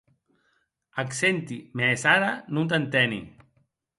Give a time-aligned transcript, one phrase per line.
[1.03, 3.21] Ac senti, mès ara non t'enteni.